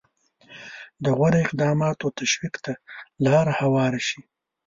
د 1.03 1.05
غوره 1.17 1.39
اقداماتو 1.45 2.13
تشویق 2.19 2.55
ته 2.65 2.73
لاره 3.25 3.53
هواره 3.59 3.99
شي. 4.07 4.21